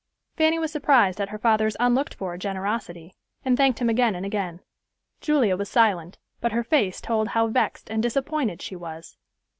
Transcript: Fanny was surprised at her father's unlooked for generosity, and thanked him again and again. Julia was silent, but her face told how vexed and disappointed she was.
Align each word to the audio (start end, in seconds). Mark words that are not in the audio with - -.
Fanny 0.35 0.57
was 0.57 0.71
surprised 0.71 1.21
at 1.21 1.29
her 1.29 1.37
father's 1.37 1.77
unlooked 1.79 2.15
for 2.15 2.35
generosity, 2.35 3.13
and 3.45 3.55
thanked 3.55 3.77
him 3.77 3.87
again 3.87 4.15
and 4.15 4.25
again. 4.25 4.61
Julia 5.19 5.55
was 5.55 5.69
silent, 5.69 6.17
but 6.39 6.53
her 6.53 6.63
face 6.63 7.01
told 7.01 7.27
how 7.27 7.45
vexed 7.45 7.87
and 7.91 8.01
disappointed 8.01 8.63
she 8.63 8.75
was. 8.75 9.17